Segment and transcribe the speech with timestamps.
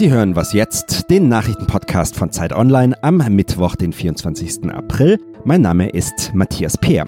[0.00, 4.64] Sie hören was jetzt, den Nachrichtenpodcast von Zeit Online am Mittwoch, den 24.
[4.72, 5.18] April.
[5.44, 7.06] Mein Name ist Matthias Peer.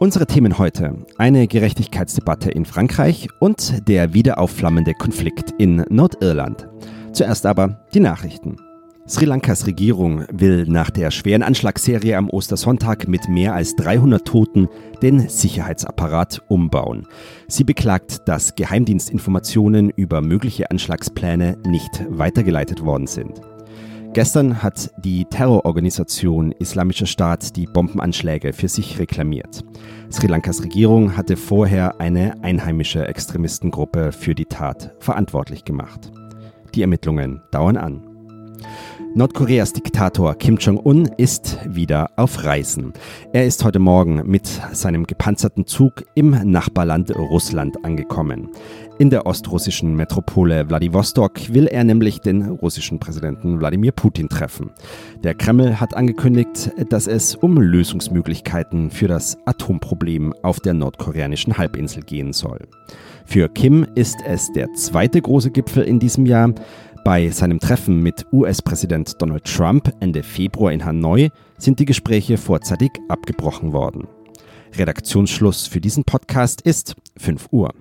[0.00, 6.66] Unsere Themen heute: eine Gerechtigkeitsdebatte in Frankreich und der wiederaufflammende Konflikt in Nordirland.
[7.12, 8.56] Zuerst aber die Nachrichten.
[9.08, 14.68] Sri Lankas Regierung will nach der schweren Anschlagsserie am Ostersonntag mit mehr als 300 Toten
[15.00, 17.06] den Sicherheitsapparat umbauen.
[17.46, 23.40] Sie beklagt, dass Geheimdienstinformationen über mögliche Anschlagspläne nicht weitergeleitet worden sind.
[24.12, 29.62] Gestern hat die Terrororganisation Islamischer Staat die Bombenanschläge für sich reklamiert.
[30.10, 36.10] Sri Lankas Regierung hatte vorher eine einheimische Extremistengruppe für die Tat verantwortlich gemacht.
[36.74, 38.15] Die Ermittlungen dauern an.
[39.14, 42.92] Nordkoreas Diktator Kim Jong-un ist wieder auf Reisen.
[43.32, 48.50] Er ist heute Morgen mit seinem gepanzerten Zug im Nachbarland Russland angekommen.
[48.98, 54.70] In der ostrussischen Metropole Wladiwostok will er nämlich den russischen Präsidenten Wladimir Putin treffen.
[55.22, 62.02] Der Kreml hat angekündigt, dass es um Lösungsmöglichkeiten für das Atomproblem auf der nordkoreanischen Halbinsel
[62.02, 62.60] gehen soll.
[63.26, 66.54] Für Kim ist es der zweite große Gipfel in diesem Jahr.
[67.06, 72.90] Bei seinem Treffen mit US-Präsident Donald Trump Ende Februar in Hanoi sind die Gespräche vorzeitig
[73.06, 74.08] abgebrochen worden.
[74.74, 77.72] Redaktionsschluss für diesen Podcast ist 5 Uhr.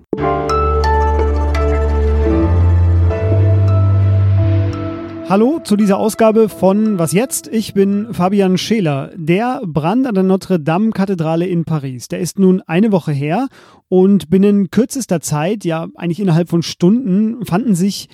[5.27, 7.47] Hallo zu dieser Ausgabe von Was jetzt?
[7.47, 9.09] Ich bin Fabian Scheler.
[9.15, 13.47] Der Brand an der Notre-Dame-Kathedrale in Paris, der ist nun eine Woche her
[13.89, 18.07] und binnen kürzester Zeit, ja eigentlich innerhalb von Stunden, fanden sich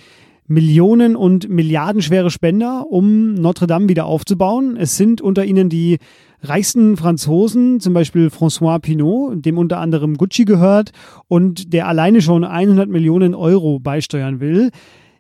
[0.52, 4.76] Millionen und Milliardenschwere Spender, um Notre Dame wieder aufzubauen.
[4.76, 5.98] Es sind unter ihnen die
[6.42, 10.92] reichsten Franzosen, zum Beispiel François Pinault, dem unter anderem Gucci gehört
[11.30, 14.72] und der alleine schon 100 Millionen Euro beisteuern will.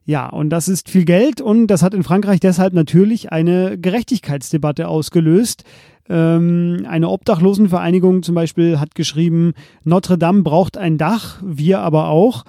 [0.03, 4.89] Ja, und das ist viel Geld und das hat in Frankreich deshalb natürlich eine Gerechtigkeitsdebatte
[4.89, 5.63] ausgelöst.
[6.09, 9.53] Ähm, eine Obdachlosenvereinigung zum Beispiel hat geschrieben,
[9.85, 12.43] Notre Dame braucht ein Dach, wir aber auch.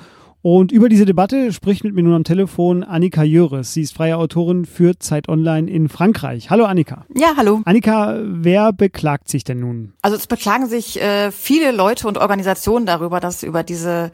[0.45, 3.75] Und über diese Debatte spricht mit mir nun am Telefon Annika Jöres.
[3.75, 6.51] Sie ist freie Autorin für Zeit Online in Frankreich.
[6.51, 7.07] Hallo Annika.
[7.15, 7.61] Ja, hallo.
[7.65, 9.93] Annika, wer beklagt sich denn nun?
[10.03, 14.11] Also es beklagen sich äh, viele Leute und Organisationen darüber, dass über diese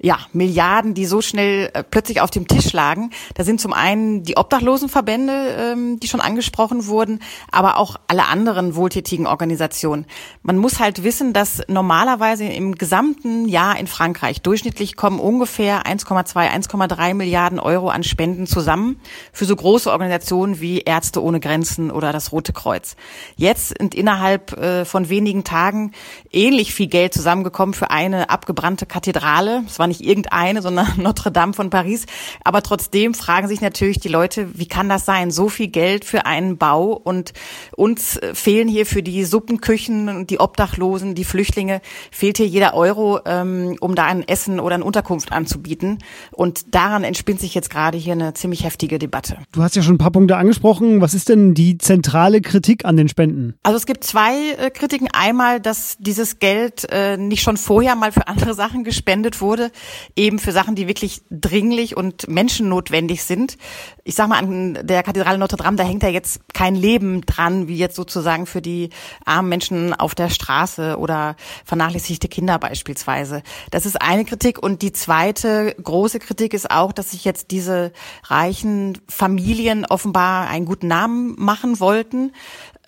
[0.00, 3.10] ja, Milliarden, die so schnell äh, plötzlich auf dem Tisch lagen.
[3.34, 7.18] Da sind zum einen die Obdachlosenverbände, ähm, die schon angesprochen wurden,
[7.50, 10.06] aber auch alle anderen wohltätigen Organisationen.
[10.42, 15.84] Man muss halt wissen, dass normalerweise im gesamten Jahr in Frankreich durchschnittlich kommen ungefähr ungefähr
[15.84, 19.00] 1,2, 1,3 Milliarden Euro an Spenden zusammen
[19.32, 22.96] für so große Organisationen wie Ärzte ohne Grenzen oder das Rote Kreuz.
[23.36, 25.92] Jetzt sind innerhalb äh, von wenigen Tagen
[26.30, 29.62] ähnlich viel Geld zusammengekommen für eine abgebrannte Kathedrale.
[29.66, 32.06] Es war nicht irgendeine, sondern Notre Dame von Paris.
[32.44, 35.30] Aber trotzdem fragen sich natürlich die Leute, wie kann das sein?
[35.30, 37.32] So viel Geld für einen Bau und
[37.76, 41.80] uns fehlen hier für die Suppenküchen, die Obdachlosen, die Flüchtlinge,
[42.10, 45.98] fehlt hier jeder Euro, ähm, um da ein Essen oder eine Unterkunft anzubieten anzubieten.
[46.32, 49.38] Und daran entspinnt sich jetzt gerade hier eine ziemlich heftige Debatte.
[49.52, 51.00] Du hast ja schon ein paar Punkte angesprochen.
[51.00, 53.54] Was ist denn die zentrale Kritik an den Spenden?
[53.62, 55.08] Also es gibt zwei äh, Kritiken.
[55.12, 59.70] Einmal, dass dieses Geld äh, nicht schon vorher mal für andere Sachen gespendet wurde,
[60.16, 63.56] eben für Sachen, die wirklich dringlich und menschennotwendig sind.
[64.04, 67.68] Ich sag mal, an der Kathedrale Notre Dame, da hängt ja jetzt kein Leben dran,
[67.68, 68.90] wie jetzt sozusagen für die
[69.24, 73.42] armen Menschen auf der Straße oder vernachlässigte Kinder beispielsweise.
[73.70, 74.62] Das ist eine Kritik.
[74.62, 75.51] Und die zweite
[75.82, 77.92] große Kritik ist auch, dass sich jetzt diese
[78.24, 82.32] reichen Familien offenbar einen guten Namen machen wollten.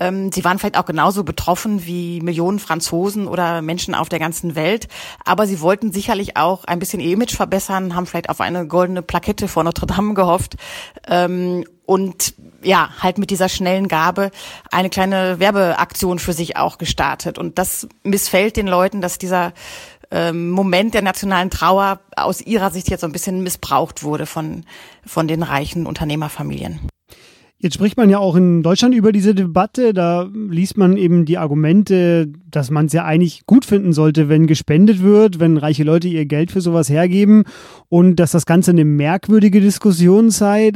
[0.00, 4.54] Ähm, sie waren vielleicht auch genauso betroffen wie Millionen Franzosen oder Menschen auf der ganzen
[4.54, 4.88] Welt.
[5.24, 9.02] Aber sie wollten sicherlich auch ein bisschen ihr Image verbessern, haben vielleicht auf eine goldene
[9.02, 10.56] Plakette vor Notre Dame gehofft.
[11.06, 14.30] Ähm, und ja, halt mit dieser schnellen Gabe
[14.70, 17.38] eine kleine Werbeaktion für sich auch gestartet.
[17.38, 19.52] Und das missfällt den Leuten, dass dieser
[20.14, 24.64] ähm, Moment der nationalen Trauer aus ihrer Sicht jetzt so ein bisschen missbraucht wurde von,
[25.04, 26.80] von den reichen Unternehmerfamilien.
[27.64, 29.94] Jetzt spricht man ja auch in Deutschland über diese Debatte.
[29.94, 34.46] Da liest man eben die Argumente, dass man es ja eigentlich gut finden sollte, wenn
[34.46, 37.44] gespendet wird, wenn reiche Leute ihr Geld für sowas hergeben
[37.88, 40.72] und dass das Ganze eine merkwürdige Diskussion sei.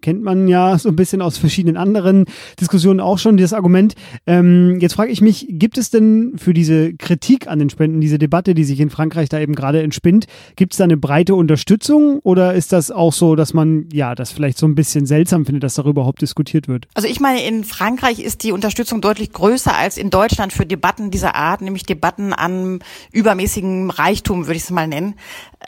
[0.00, 2.26] Kennt man ja so ein bisschen aus verschiedenen anderen
[2.60, 3.94] Diskussionen auch schon, das Argument.
[4.26, 8.18] Ähm, jetzt frage ich mich, gibt es denn für diese Kritik an den Spenden, diese
[8.18, 10.26] Debatte, die sich in Frankreich da eben gerade entspinnt,
[10.56, 14.32] gibt es da eine breite Unterstützung oder ist das auch so, dass man ja das
[14.32, 16.86] vielleicht so ein bisschen seltsam findet, dass darüber überhaupt diskutiert wird?
[16.94, 21.10] Also ich meine, in Frankreich ist die Unterstützung deutlich größer als in Deutschland für Debatten
[21.10, 22.80] dieser Art, nämlich Debatten an
[23.12, 25.14] übermäßigem Reichtum, würde ich es mal nennen.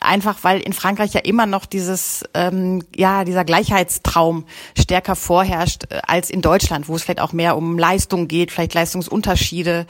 [0.01, 4.45] Einfach weil in Frankreich ja immer noch dieses, ähm, ja, dieser Gleichheitstraum
[4.79, 8.75] stärker vorherrscht äh, als in Deutschland, wo es vielleicht auch mehr um Leistung geht, vielleicht
[8.75, 9.87] Leistungsunterschiede,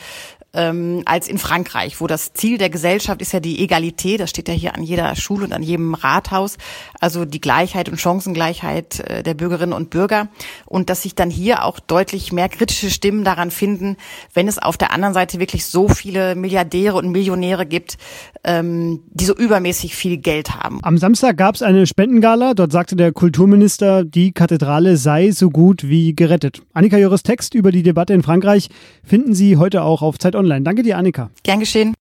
[0.57, 4.49] ähm, als in Frankreich, wo das Ziel der Gesellschaft ist ja die Egalität, das steht
[4.49, 6.57] ja hier an jeder Schule und an jedem Rathaus,
[6.99, 10.29] also die Gleichheit und Chancengleichheit äh, der Bürgerinnen und Bürger.
[10.65, 13.97] Und dass sich dann hier auch deutlich mehr kritische Stimmen daran finden,
[14.33, 17.99] wenn es auf der anderen Seite wirklich so viele Milliardäre und Millionäre gibt,
[18.43, 20.81] ähm, die so übermäßig viel Geld haben.
[20.83, 25.87] Am Samstag gab es eine Spendengala, dort sagte der Kulturminister, die Kathedrale sei so gut
[25.87, 26.63] wie gerettet.
[26.73, 28.71] Annika Jores Text über die Debatte in Frankreich
[29.05, 30.63] finden Sie heute auch auf Zeit Online online.
[30.63, 31.31] Danke dir, Annika.
[31.43, 31.95] Gern geschehen.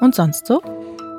[0.00, 0.60] Und sonst so?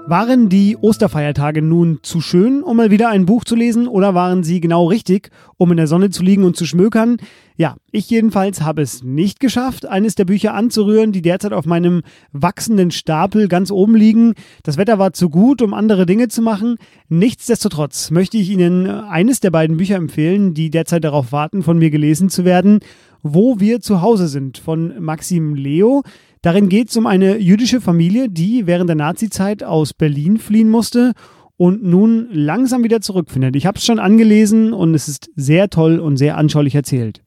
[0.10, 4.42] Waren die Osterfeiertage nun zu schön, um mal wieder ein Buch zu lesen, oder waren
[4.42, 7.18] sie genau richtig, um in der Sonne zu liegen und zu schmökern?
[7.58, 12.04] Ja, ich jedenfalls habe es nicht geschafft, eines der Bücher anzurühren, die derzeit auf meinem
[12.32, 14.36] wachsenden Stapel ganz oben liegen.
[14.64, 16.78] Das Wetter war zu gut, um andere Dinge zu machen.
[17.10, 21.90] Nichtsdestotrotz möchte ich Ihnen eines der beiden Bücher empfehlen, die derzeit darauf warten, von mir
[21.90, 22.80] gelesen zu werden.
[23.24, 26.04] Wo wir zu Hause sind von Maxim Leo.
[26.42, 31.14] Darin geht es um eine jüdische Familie, die während der Nazizeit aus Berlin fliehen musste
[31.58, 33.56] und nun langsam wieder zurückfindet.
[33.56, 37.24] Ich habe es schon angelesen und es ist sehr toll und sehr anschaulich erzählt.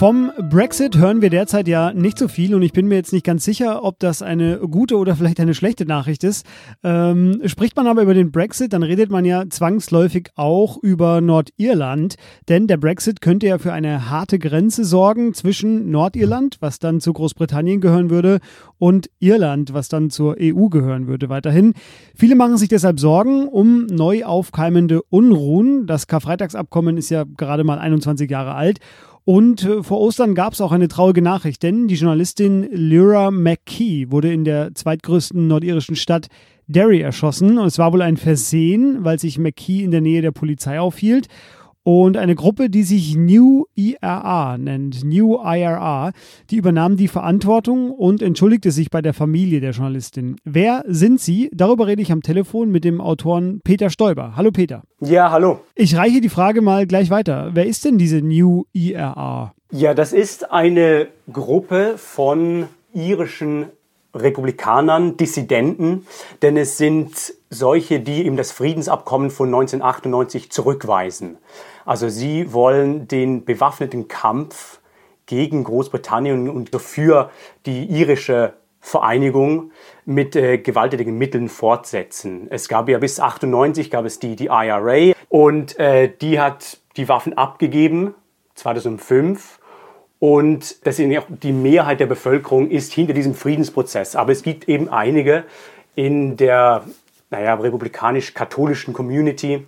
[0.00, 3.26] Vom Brexit hören wir derzeit ja nicht so viel und ich bin mir jetzt nicht
[3.26, 6.46] ganz sicher, ob das eine gute oder vielleicht eine schlechte Nachricht ist.
[6.82, 12.14] Ähm, spricht man aber über den Brexit, dann redet man ja zwangsläufig auch über Nordirland,
[12.48, 17.12] denn der Brexit könnte ja für eine harte Grenze sorgen zwischen Nordirland, was dann zu
[17.12, 18.38] Großbritannien gehören würde,
[18.78, 21.74] und Irland, was dann zur EU gehören würde weiterhin.
[22.14, 25.86] Viele machen sich deshalb Sorgen um neu aufkeimende Unruhen.
[25.86, 28.78] Das Karfreitagsabkommen ist ja gerade mal 21 Jahre alt
[29.30, 34.10] und äh, vor Ostern gab es auch eine traurige Nachricht, denn die Journalistin Lyra McKee
[34.10, 36.26] wurde in der zweitgrößten nordirischen Stadt
[36.66, 37.56] Derry erschossen.
[37.56, 41.28] Und es war wohl ein Versehen, weil sich McKee in der Nähe der Polizei aufhielt.
[41.82, 46.12] Und eine Gruppe, die sich New IRA nennt, New IRA,
[46.50, 50.36] die übernahm die Verantwortung und entschuldigte sich bei der Familie der Journalistin.
[50.44, 51.50] Wer sind sie?
[51.54, 54.36] Darüber rede ich am Telefon mit dem Autoren Peter Stoiber.
[54.36, 54.82] Hallo Peter.
[55.00, 55.60] Ja, hallo.
[55.74, 57.50] Ich reiche die Frage mal gleich weiter.
[57.54, 59.54] Wer ist denn diese New IRA?
[59.72, 63.66] Ja, das ist eine Gruppe von irischen
[64.14, 66.06] Republikanern, Dissidenten,
[66.42, 71.38] denn es sind solche, die eben das Friedensabkommen von 1998 zurückweisen.
[71.84, 74.80] Also sie wollen den bewaffneten Kampf
[75.26, 77.30] gegen Großbritannien und für
[77.66, 79.70] die irische Vereinigung
[80.04, 82.46] mit äh, gewalttätigen Mitteln fortsetzen.
[82.50, 87.08] Es gab ja bis 98 gab es die, die IRA und äh, die hat die
[87.08, 88.14] Waffen abgegeben,
[88.54, 89.59] 2005
[90.20, 94.14] und deswegen auch die Mehrheit der Bevölkerung ist hinter diesem Friedensprozess.
[94.14, 95.44] Aber es gibt eben einige
[95.96, 96.84] in der
[97.30, 99.66] naja, republikanisch-katholischen Community,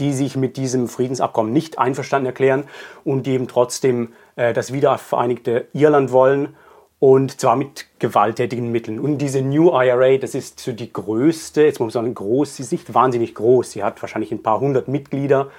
[0.00, 2.64] die sich mit diesem Friedensabkommen nicht einverstanden erklären
[3.04, 6.56] und die eben trotzdem äh, das wiedervereinigte Irland wollen
[6.98, 8.98] und zwar mit gewalttätigen Mitteln.
[8.98, 12.62] Und diese New IRA, das ist so die größte, jetzt muss man sagen, groß, sie
[12.64, 15.50] ist nicht wahnsinnig groß, sie hat wahrscheinlich ein paar hundert Mitglieder,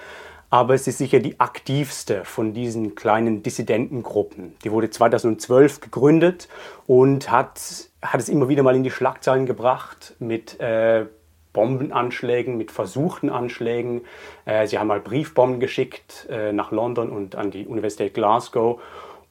[0.50, 4.56] aber es ist sicher die aktivste von diesen kleinen Dissidentengruppen.
[4.64, 6.48] Die wurde 2012 gegründet
[6.86, 7.60] und hat,
[8.02, 11.06] hat es immer wieder mal in die Schlagzeilen gebracht mit äh,
[11.52, 14.02] Bombenanschlägen, mit versuchten Anschlägen.
[14.46, 18.80] Äh, sie haben mal Briefbomben geschickt äh, nach London und an die Universität Glasgow.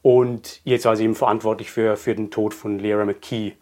[0.03, 3.55] Und jetzt war sie eben verantwortlich für, für den Tod von Lyra McKee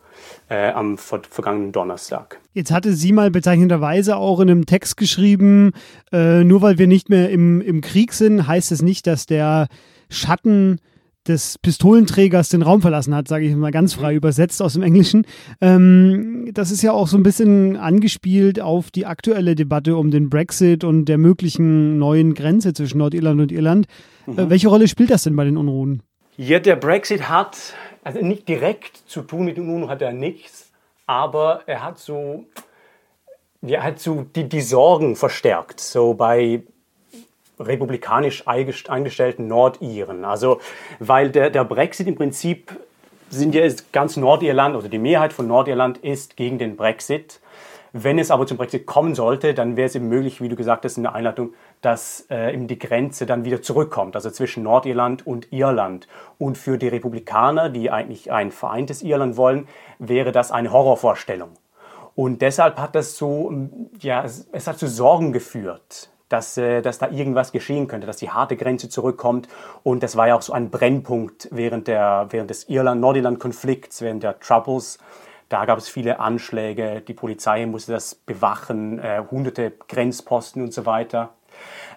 [0.49, 2.41] äh, am ver vergangenen Donnerstag.
[2.53, 5.73] Jetzt hatte sie mal bezeichnenderweise auch in einem Text geschrieben,
[6.13, 9.69] äh, nur weil wir nicht mehr im, im Krieg sind, heißt es nicht, dass der
[10.09, 10.79] Schatten
[11.27, 15.27] des Pistolenträgers den Raum verlassen hat, sage ich mal ganz frei übersetzt aus dem Englischen.
[15.61, 20.29] Ähm, das ist ja auch so ein bisschen angespielt auf die aktuelle Debatte um den
[20.29, 23.87] Brexit und der möglichen neuen Grenze zwischen Nordirland und Irland.
[24.27, 24.39] Äh, mhm.
[24.39, 26.03] Äh, welche Rolle spielt das denn bei den Unruhen?
[26.37, 27.57] Ja, der Brexit hat
[28.05, 30.71] also nicht direkt zu tun mit UNO hat er nichts,
[31.07, 32.45] aber er hat so,
[33.63, 36.63] ja, hat so die, die Sorgen verstärkt, so bei
[37.59, 40.25] republikanisch eingestellten Nordiren.
[40.25, 40.61] Also,
[40.99, 42.79] weil der, der Brexit im Prinzip
[43.31, 47.41] sind ja ganz Nordirland, also die Mehrheit von Nordirland ist gegen den Brexit.
[47.97, 50.85] Wenn es aber zum Brexit kommen sollte, dann wäre es eben möglich, wie du gesagt
[50.85, 55.25] hast in der Einleitung, dass äh, eben die Grenze dann wieder zurückkommt, also zwischen Nordirland
[55.25, 56.09] und Irland.
[56.37, 59.69] Und für die Republikaner, die eigentlich ein vereintes Irland wollen,
[60.01, 61.51] wäre das eine Horrorvorstellung.
[62.17, 63.53] Und deshalb hat das so,
[64.01, 68.17] ja, es, es hat zu Sorgen geführt, dass, äh, dass da irgendwas geschehen könnte, dass
[68.17, 69.47] die harte Grenze zurückkommt.
[69.85, 74.41] Und das war ja auch so ein Brennpunkt während, der, während des Irland-Nordirland-Konflikts, während der
[74.41, 74.99] Troubles.
[75.49, 80.87] Da gab es viele Anschläge, die Polizei musste das bewachen, äh, hunderte Grenzposten und so
[80.87, 81.31] weiter.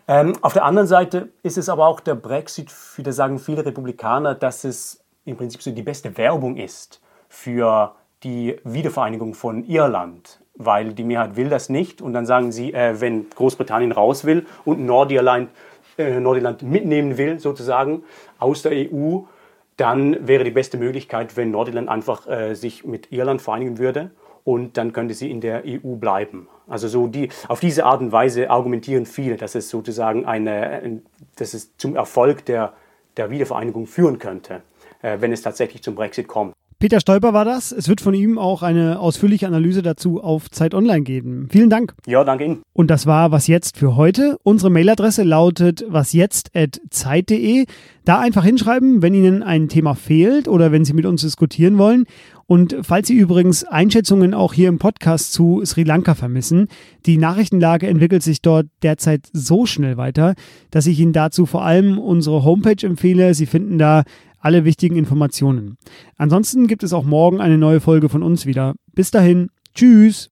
[0.07, 4.35] Ähm, auf der anderen Seite ist es aber auch der Brexit, das sagen viele Republikaner,
[4.35, 10.93] dass es im Prinzip so die beste Werbung ist für die Wiedervereinigung von Irland, weil
[10.93, 14.85] die Mehrheit will das nicht und dann sagen sie, äh, wenn Großbritannien raus will und
[14.85, 15.49] Nordirland,
[15.97, 18.03] äh, Nordirland mitnehmen will, sozusagen
[18.39, 19.21] aus der EU,
[19.77, 24.12] dann wäre die beste Möglichkeit, wenn Nordirland einfach äh, sich mit Irland vereinigen würde
[24.43, 26.48] und dann könnte sie in der EU bleiben.
[26.67, 31.01] Also so die, auf diese Art und Weise argumentieren viele, dass es sozusagen eine,
[31.36, 32.74] dass es zum Erfolg der,
[33.15, 34.63] der Wiedervereinigung führen könnte,
[35.01, 36.56] äh, wenn es tatsächlich zum Brexit kommt.
[36.79, 37.72] Peter Stolper war das.
[37.72, 41.48] Es wird von ihm auch eine ausführliche Analyse dazu auf Zeit Online geben.
[41.50, 41.96] Vielen Dank.
[42.05, 42.62] Ja, danke Ihnen.
[42.74, 44.38] Und das war was jetzt für heute.
[44.43, 47.65] Unsere Mailadresse lautet wasjetzt@zeit.de.
[48.05, 52.05] Da einfach hinschreiben, wenn Ihnen ein Thema fehlt oder wenn Sie mit uns diskutieren wollen.
[52.46, 56.67] Und falls Sie übrigens Einschätzungen auch hier im Podcast zu Sri Lanka vermissen,
[57.07, 60.36] die Nachrichtenlage entwickelt sich dort derzeit so schnell weiter,
[60.69, 63.34] dass ich Ihnen dazu vor allem unsere Homepage empfehle.
[63.34, 64.03] Sie finden da
[64.47, 65.77] alle wichtigen Informationen.
[66.15, 68.75] Ansonsten gibt es auch morgen eine neue Folge von uns wieder.
[68.93, 70.31] Bis dahin, tschüss.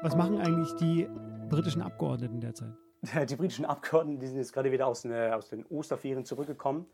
[0.00, 1.08] Was machen eigentlich die
[1.50, 2.70] britischen Abgeordneten derzeit?
[3.28, 6.86] Die britischen Abgeordneten die sind jetzt gerade wieder aus, ne, aus den Osterferien zurückgekommen.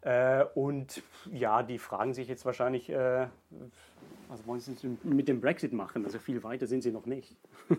[0.00, 3.26] Äh, und ja, die fragen sich jetzt wahrscheinlich, äh,
[4.30, 6.06] was wollen sie mit dem Brexit machen?
[6.06, 7.36] Also viel weiter sind sie noch nicht.